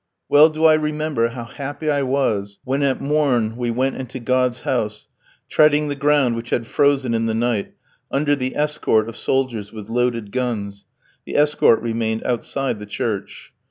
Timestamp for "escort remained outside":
11.37-12.79